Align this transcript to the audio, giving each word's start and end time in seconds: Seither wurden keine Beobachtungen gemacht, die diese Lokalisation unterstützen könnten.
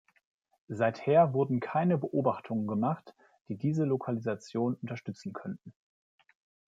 Seither 0.67 1.31
wurden 1.31 1.59
keine 1.59 1.99
Beobachtungen 1.99 2.65
gemacht, 2.65 3.13
die 3.49 3.55
diese 3.55 3.83
Lokalisation 3.85 4.73
unterstützen 4.81 5.31
könnten. 5.31 5.75